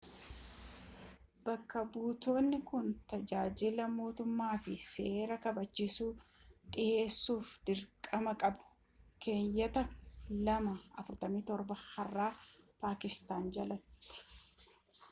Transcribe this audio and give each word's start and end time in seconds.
bakka 1.47 1.79
butonni 1.95 2.59
kun 2.69 2.87
tajaajila 3.11 3.85
mootummaa 3.97 4.55
fi 4.63 4.73
seera 4.93 5.37
kabachiisu 5.45 6.07
dhiheessuf 6.77 7.53
dirqamaa 7.69 8.35
qabu 8.43 8.63
keeyyate 9.27 9.81
247 10.49 11.81
heera 11.95 12.27
pakistaan 12.87 13.49
jalati 13.55 14.21